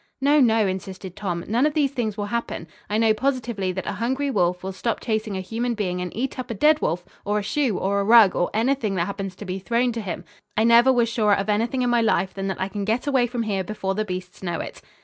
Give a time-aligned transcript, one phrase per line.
[0.19, 1.45] "No, no," insisted Tom.
[1.47, 2.67] "None of these things will happen.
[2.89, 6.39] I know positively that a hungry wolf will stop chasing a human being and eat
[6.39, 9.45] up a dead wolf, or a shoe, or a rug, or anything that happens to
[9.45, 10.25] be thrown to him.
[10.57, 13.27] I never was surer of anything in my life than that I can get away
[13.27, 14.81] from here before the beasts know it."